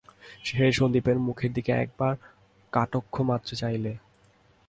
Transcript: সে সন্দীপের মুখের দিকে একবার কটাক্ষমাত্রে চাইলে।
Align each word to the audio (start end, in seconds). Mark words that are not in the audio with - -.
সে 0.43 0.65
সন্দীপের 0.71 1.17
মুখের 1.19 1.51
দিকে 1.53 1.71
একবার 1.83 2.13
কটাক্ষমাত্রে 2.73 3.55
চাইলে। 3.55 3.91